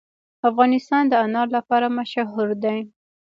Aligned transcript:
افغانستان 0.49 1.03
د 1.07 1.13
انار 1.25 1.47
لپاره 1.57 1.87
مشهور 1.97 2.49
دی. 2.63 2.79